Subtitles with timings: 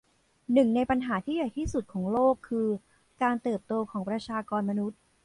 [0.53, 2.67] หนึ่งในปัญหาที่ใหญ่ที่สุดของโลกคือ
[3.21, 4.99] การเติบโตของประชากรมนุษย์